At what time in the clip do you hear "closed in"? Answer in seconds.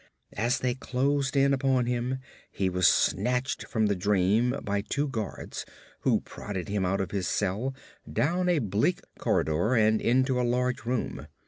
0.73-1.53